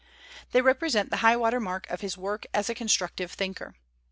They 0.51 0.63
represent 0.63 1.11
the 1.11 1.17
high 1.17 1.35
water 1.35 1.59
mark 1.59 1.87
of 1.91 2.01
his 2.01 2.17
work 2.17 2.47
as 2.55 2.71
a 2.71 2.73
construc 2.73 3.17
tive 3.17 3.33
thinker. 3.33 3.75